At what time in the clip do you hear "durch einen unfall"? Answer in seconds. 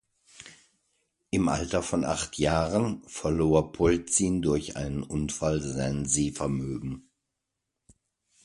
4.41-5.61